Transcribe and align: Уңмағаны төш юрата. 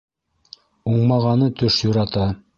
Уңмағаны 0.93 1.51
төш 1.61 1.81
юрата. 1.89 2.29